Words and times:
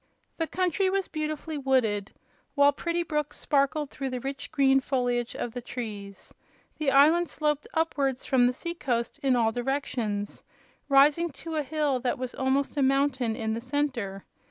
The 0.37 0.47
country 0.47 0.89
was 0.89 1.07
beautifully 1.07 1.59
wooded, 1.59 2.11
while 2.55 2.71
pretty 2.71 3.03
brooks 3.03 3.37
sparkled 3.37 3.91
through 3.91 4.09
the 4.09 4.19
rich 4.19 4.51
green 4.51 4.79
foliage 4.79 5.35
of 5.35 5.53
the 5.53 5.61
trees. 5.61 6.33
The 6.79 6.89
island 6.89 7.29
sloped 7.29 7.67
upwards 7.75 8.25
from 8.25 8.47
the 8.47 8.53
sea 8.53 8.73
coast 8.73 9.19
in 9.19 9.35
all 9.35 9.51
directions, 9.51 10.41
rising 10.89 11.29
to 11.45 11.55
a 11.55 11.61
hill 11.61 11.99
that 11.99 12.17
was 12.17 12.33
almost 12.33 12.77
a 12.77 12.81
mountain 12.81 13.35
in 13.35 13.53
the 13.53 13.61
center. 13.61 14.25